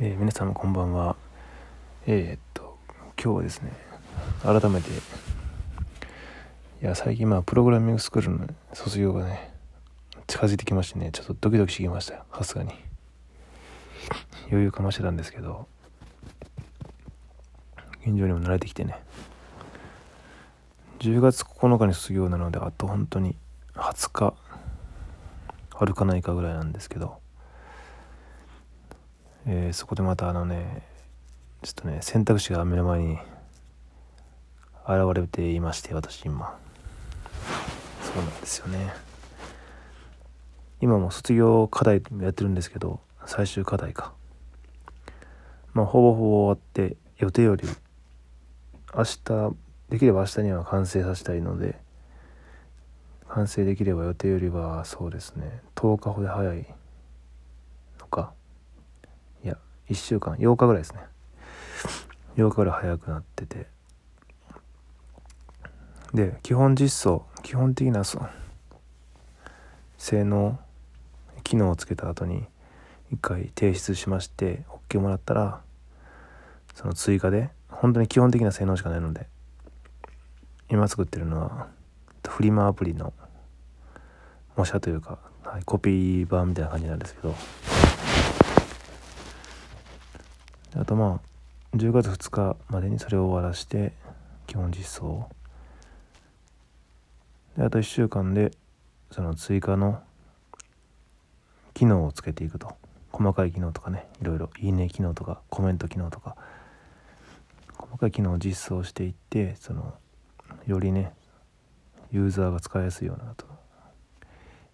[0.00, 1.14] えー、皆様こんばんは。
[2.04, 2.76] えー、っと、
[3.16, 3.70] 今日はですね、
[4.42, 4.92] 改めて、い
[6.80, 9.54] や、最近まあ、プログラミングスクールの卒業がね、
[10.26, 12.72] 近づいてきましてね、ちょっとドキドキしてきましたよ、さすがに。
[14.48, 15.68] 余裕かましてたんですけど、
[18.04, 19.00] 現状にも慣れてきてね。
[20.98, 23.36] 10月9日に卒業なので、あと本当に
[23.74, 24.34] 20日、
[25.70, 27.22] あるかないかぐらいなんですけど、
[29.46, 30.82] えー、そこでまたあのね
[31.62, 33.18] ちょっとね選択肢が目の前に
[34.86, 36.58] 現れていまして私今。
[38.02, 38.92] そうなんですよね。
[40.80, 44.12] 今も卒業課題やってるんですけど最終課題か。
[45.74, 47.68] まあほぼほぼ終わって予定より
[48.94, 49.54] 明日
[49.90, 51.78] できれば明日には完成させたいので
[53.28, 56.66] 完成できれば予定よりはそうですね10日ほど早い
[57.98, 58.32] のか
[59.90, 60.34] 1週間。
[60.36, 61.00] 8日ぐらいですね。
[62.36, 63.74] 8日ぐらい早くなってて。
[66.14, 68.20] で基本実装基本的な性
[70.24, 70.58] 能
[71.42, 72.44] 機能をつけた後に
[73.12, 75.60] 一回提出しまして OK もらったら
[76.74, 79.26] その追加で本当に基本的な性能しかないので
[80.70, 81.66] 今作ってるのは
[82.26, 83.12] フリマアプリの
[84.56, 87.34] 模写というか、はい、コピー版みたいな感じなんですけど
[90.84, 93.94] あとまあ10月2日までにそれを終わらして
[94.46, 95.30] 基本実装。
[97.56, 98.50] であと1週間で
[99.10, 100.02] その追加の
[101.72, 102.76] 機能をつけていくと。
[103.12, 104.50] 細かい機能とかねいろいろ。
[104.58, 106.36] いいね機能とかコメント機能とか。
[107.78, 109.94] 細かい機能を実装していってその
[110.66, 111.14] よりね
[112.12, 113.46] ユーザーが使いやすいようなと。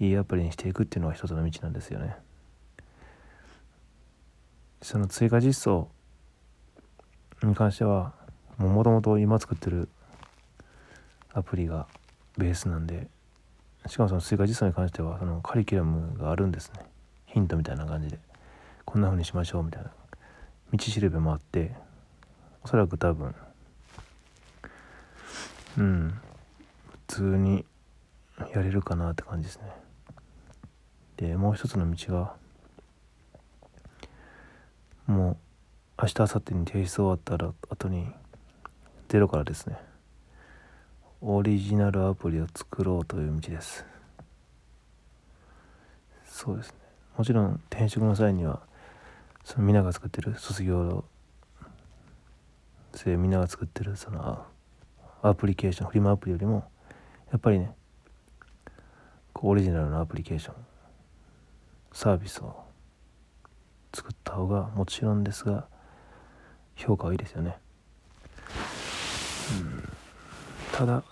[0.00, 2.14] いいアプリにしていくっていうのが一つの道なんですよね。
[4.82, 5.88] その追加実装
[7.42, 8.12] に関しては
[8.58, 9.88] もともと今作ってる
[11.32, 11.86] アプリが
[12.38, 13.08] ベースなんで
[13.86, 16.80] しかもその追加実装に関してはそのカリキュラムがあるんですね。
[17.26, 18.18] ヒントみたいな感じで。
[18.84, 19.90] こんな風にしましょうみたいな。
[20.72, 21.74] 道しるべもあって
[22.62, 23.34] おそらく多分
[25.76, 26.20] うん
[27.08, 27.64] 普通に
[28.54, 29.64] やれるかなって感じですね。
[31.16, 32.34] でもう一つの道が
[35.06, 35.36] もう
[35.96, 38.08] 明日明後日に提出終わったら後に
[39.08, 39.76] ゼロからですね。
[41.20, 43.84] オリジナルアプリを作ろうという道です。
[46.26, 46.74] そうですね。
[47.16, 48.60] もちろん転職の際には
[49.44, 51.04] そのみんなが作ってる卒業
[52.92, 54.44] 生みんなが作ってるその
[55.22, 56.64] アプリケーションフリマアプリよりも
[57.30, 57.72] やっぱりね
[59.34, 60.54] オリジナルのアプリケーション
[61.92, 62.64] サービスを
[63.92, 65.68] 作った方がもちろんですが
[66.76, 67.56] 評価はいいですよね、
[69.60, 69.88] うん、
[70.72, 71.02] ただめっ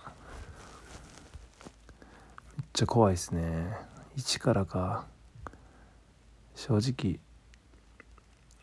[2.73, 3.77] ちゃ怖いですね。
[4.15, 5.05] 一からか
[6.55, 7.19] 正直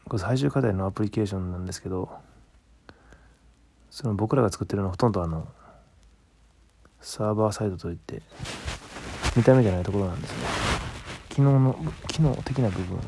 [0.08, 2.10] これ最終課題のアプリケーションなんですけど
[3.90, 5.46] その僕らが作ってるのはほとんどあの
[7.00, 8.22] サーバーサイドといって
[9.36, 10.38] 見た目じゃないところなんですね。
[11.28, 11.78] 機能の
[12.08, 13.00] 機能的な部分を。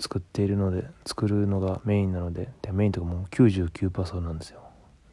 [0.00, 4.60] 作っているので作るのがメインなのででメインとかもう99%なんですよ。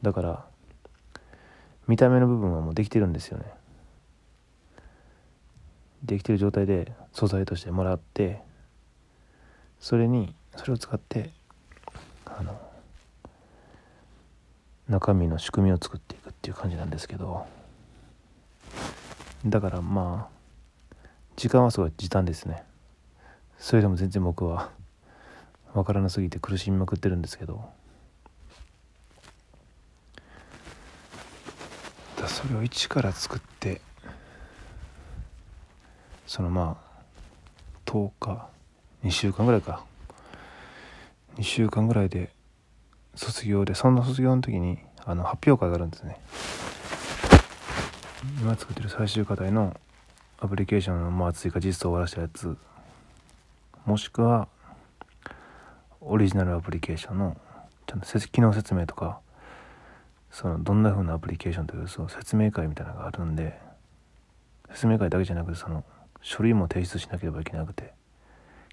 [0.02, 0.46] だから
[1.88, 3.46] 見た目の部分はもうできてるんですよね。
[6.04, 8.42] できてる状態で素材としてもらって
[9.80, 11.30] それにそれを使って
[12.26, 12.60] あの
[14.90, 17.46] 中身の仕組みを作っていくっていう感じなんですけど。
[19.46, 22.64] だからまあ時間はすごい時短ですね。
[23.62, 24.72] それでも全然僕は
[25.74, 27.70] 分からなすぎて苦しみまくってるんですけど。
[32.20, 33.82] だそれを一から作って
[36.26, 37.02] そのまあ
[37.86, 38.50] 10日
[39.04, 39.86] 2週間ぐらいか。
[41.38, 42.32] 2週間ぐらいで
[43.14, 46.20] 卒業でそんな卒業の時にあの発表会があるんですね。
[48.42, 49.80] 今作ってる最終課題の
[50.40, 52.58] アプリケーションのまあ追加実装を終わらせたやつ。
[53.86, 54.48] もしくは
[56.00, 57.38] オリジナルアプリケーションの
[57.88, 59.20] ちゃんと機能説明とか
[60.32, 63.60] そのどんな風なアプリケーションというその説明会みたいなのがあるんで
[64.70, 65.84] 説明会だけじゃなくてその
[66.22, 67.94] 書類も提出しなければいけなくて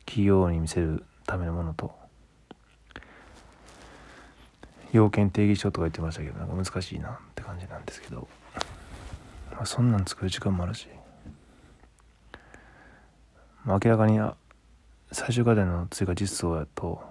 [0.04, 1.92] 企業に見せるためのものと
[4.92, 8.28] 要件定義書とか言ってましたけどなんか難しいなって感じなんですけど、
[9.52, 10.86] まあ、そんなん作る時間もあるし、
[13.64, 14.36] まあ、明らかにあ
[15.10, 17.02] 最終課題の追加実装やと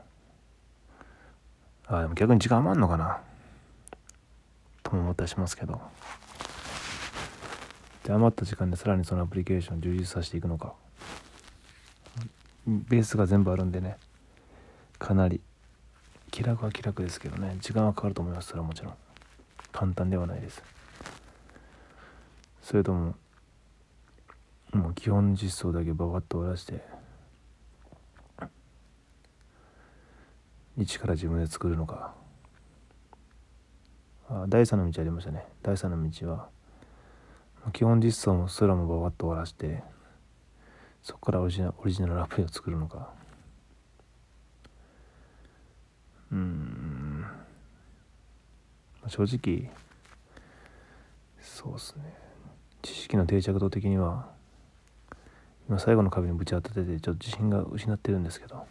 [1.87, 3.21] あでも逆に時間余んのかな？
[4.83, 5.81] とも思ったりしますけど。
[8.03, 10.73] で余った時間でさらにそのアプリケーションを充実させていくのか。
[12.67, 13.97] ベースが全部あるんでね。
[14.99, 15.41] かなり
[16.31, 17.57] 気楽は気楽ですけどね。
[17.61, 18.93] 時間はかかると思いますそれはもちろん。
[19.71, 20.61] 簡単ではないです。
[22.61, 23.15] それとも
[24.73, 26.83] もう基本実装だけババッと終わらして
[30.77, 32.13] 一から自分で作るのか。
[34.29, 35.45] あ第三の道ありましたね。
[35.63, 36.49] 第三の道は
[37.73, 39.83] 基本実装もすらもババッと終わらして
[41.01, 43.09] そこからオリジナオリジナルアプリを作るのか。
[46.31, 47.25] うん。
[49.07, 49.71] 正直
[51.41, 52.13] そうですね。
[52.81, 54.27] 知識の定着度的には
[55.67, 58.67] 今最後の壁にぶち当たっててちょっと自信が失ってるんですけど。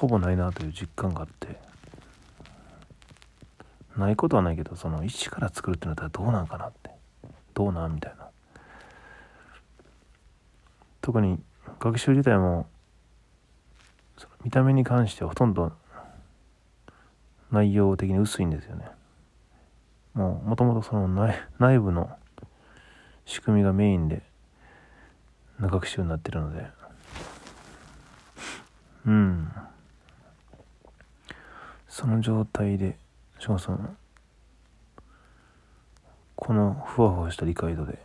[0.00, 1.60] ほぼないなという実感があって。
[3.98, 6.90] ないことはないけどその一から作るってなったらどうなんかなって。
[7.52, 8.28] どうなんみたいな。
[11.02, 11.38] 特に
[11.78, 12.66] 学習自体も
[14.42, 15.70] 見た目に関してはほとんど
[17.50, 18.86] 内容的に薄いんですよね。
[20.14, 22.10] もうもともとその内内部の
[23.26, 24.22] 仕組みがメインで
[25.60, 26.66] 学習になってるので。
[29.04, 29.52] うん。
[31.90, 32.96] その状態で
[33.40, 33.78] しかもその
[36.36, 37.98] このふわふわした理解度で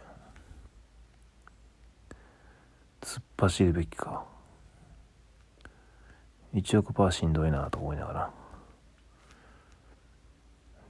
[2.99, 4.25] 突っ走るべきか。
[6.55, 8.31] 1億パーしんどいなと思いながら。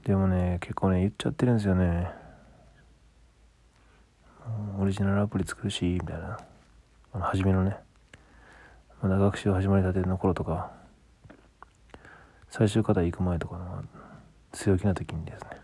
[0.05, 2.09] でもね結構ね言っちゃってるんですよね。
[4.79, 6.39] オリジナルアプリ作るしみたいな。
[7.13, 7.75] あの初めのね。
[9.01, 10.84] まだ学習始まりたての頃とか。
[12.57, 13.83] 最終課題行く前とかの
[14.53, 15.59] 強気な時にですね。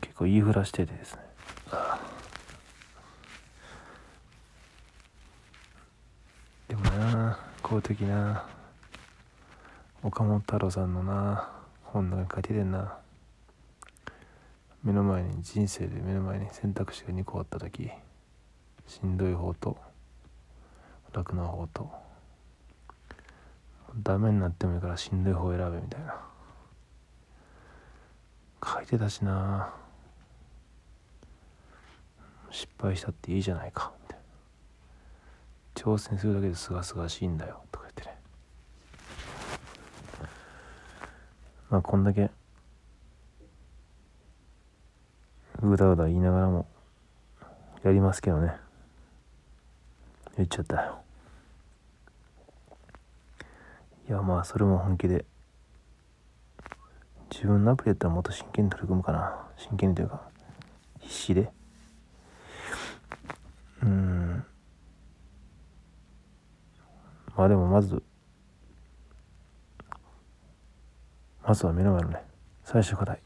[0.00, 1.22] 結構言いふらしててですね。
[6.68, 8.46] でもな公的な
[10.02, 11.50] 岡本太郎さんのな
[11.84, 12.96] 本の中に書いててんな。
[14.82, 17.90] 目の前に人生で目の前に選択肢が2個あった時
[18.86, 19.76] しんどい方と
[21.12, 22.07] 楽な方と。
[24.02, 26.14] ダメになってもいいからしんどい方選べみたいな。
[28.64, 29.72] 書いてたしな。
[32.50, 33.92] 失敗したっていいじゃないか。
[34.02, 34.22] みたいな
[35.74, 38.18] 挑戦するだけですがすがしいんだよとか言ってね。
[41.70, 42.30] まあこんだけ
[45.62, 46.66] うだうだ言いながらも
[47.82, 48.54] やりますけどね。
[50.36, 51.02] 言っちゃったよ。
[54.08, 55.26] いやまあそれも本気で。
[57.30, 59.46] 自分のアプリやったらもっと真剣に取り組むかな。
[59.56, 60.22] 真剣にというか
[60.98, 61.50] 必死で。
[63.82, 64.44] うん。
[67.36, 68.02] まあでもまず
[71.46, 72.22] まずは目の前のね
[72.64, 73.20] 最終課題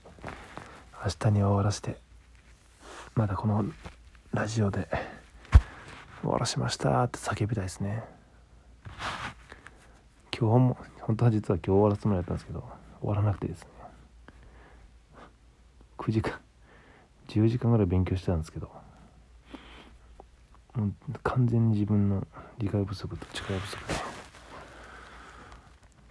[1.05, 1.97] 明日に終わらせて
[3.15, 3.65] まだこの
[4.33, 4.89] ラジオで
[6.23, 8.22] 終わらしましたって叫びたいですね。
[10.43, 12.65] 今日も本当は実は今日終わらすつもりだったんですけど
[12.99, 13.69] 終わらなくてですね。
[15.99, 16.41] 9時間
[17.29, 18.69] 10時間ぐらい勉強してたんですけど
[20.75, 22.27] もう完全に自分の
[22.59, 23.95] 理解不足と力不足で。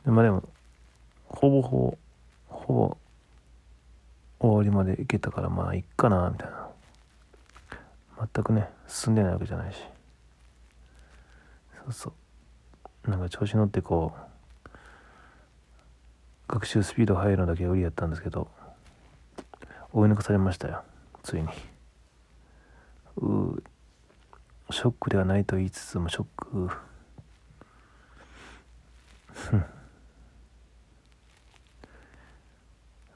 [0.06, 0.44] でまあでも
[1.28, 1.98] ほぼほぼ
[2.48, 2.98] ほぼ
[4.40, 6.70] 終わりまでいけたからまあいっかなみたいな。
[8.34, 9.80] 全くね進んでないわけじゃないし。
[11.84, 12.14] そうそう。
[13.08, 14.70] なんか調子乗ってこう
[16.48, 18.48] 学習スピード速いのだけ売りやったんですけど
[19.94, 20.84] 追い抜かされましたよ
[21.24, 21.48] ついに。
[23.18, 23.62] う
[24.72, 26.70] ショックではないと言いつつもショック。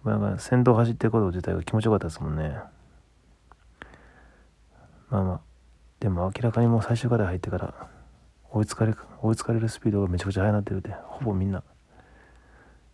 [0.04, 0.36] なん。
[0.36, 2.60] か先頭走ってること自体が気持ちよかったですもんね。
[5.10, 5.42] まあまあ
[6.00, 7.74] でも明らかにもう最終課題入ってから
[8.56, 11.62] 追いつかれ追いつかれるスピードがめちゃくちゃ速くなってるってほぼみんな。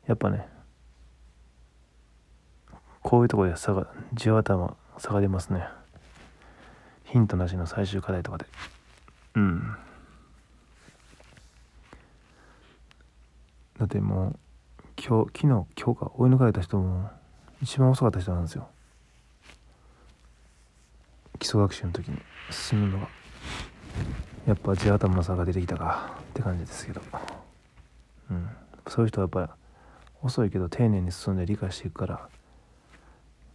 [0.08, 0.48] やっぱね
[3.03, 5.68] こういうとこで差がじわたま差が出ますね。
[7.03, 8.46] ヒントなしの最終課題とかで。
[9.36, 9.77] うん。
[13.77, 14.39] だってもう
[14.98, 17.12] 今日昨日今日か追い抜かれた人も
[17.62, 18.68] 一番遅かった人なんですよ。
[21.38, 22.18] 基礎学習の時に
[22.50, 23.08] 進むのが。
[24.48, 27.01] やっぱ地頭の差が出てきたかって感じですけど、
[28.31, 28.50] うん、
[28.88, 29.55] そういう人はやっぱ
[30.24, 32.27] 遅いけど丁寧に進んで理解していくから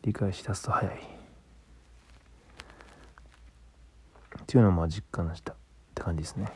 [0.02, 0.94] 理解しだすと早い。
[0.94, 0.98] っ
[4.46, 5.52] ていうのをまあ実感した。
[5.52, 5.56] っ
[5.94, 6.46] て感じですね。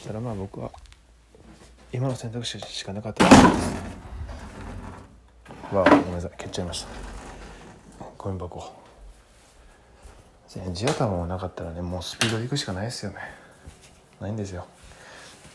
[0.00, 0.70] しただまあ僕は
[1.92, 3.36] 今の選択肢しかなかったです
[5.74, 6.30] わあごめんなさい。
[6.38, 6.88] 蹴っちゃいました。
[8.16, 8.77] ゴミ箱。
[10.48, 13.18] 地頭もなかったらねもうスピードで行くしかないですよね。
[14.20, 14.66] ないんですよ。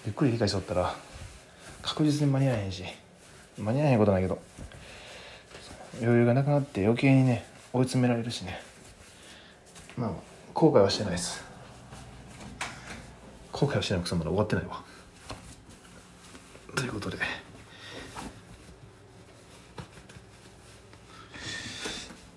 [0.05, 0.95] ゆっくり理解しとったら
[1.81, 2.83] 確実に間に合えへんし
[3.57, 4.39] 間に合えへんことないけど
[6.01, 8.61] 余裕がなくなって余計にね追い詰められるしね。
[9.97, 10.11] まあ
[10.53, 11.43] 後悔はしてないです。
[13.51, 14.83] 後悔はしてないくそまだ終わってないわ。
[16.75, 17.17] ということで。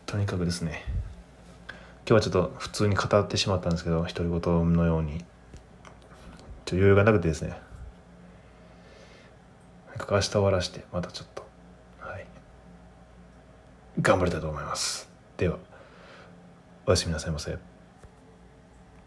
[0.06, 0.84] とにかくですね
[2.08, 5.24] 今日はちょっと普通に語ってしまったんですけど独り言のように。
[6.64, 7.58] ちょ余裕がなくてですね。
[10.08, 11.44] 明日終わらしてまたちょっと
[11.98, 12.26] はい。
[14.00, 15.08] 頑張りたいと思います。
[15.36, 15.58] では
[16.86, 17.75] おやすみなさいませ。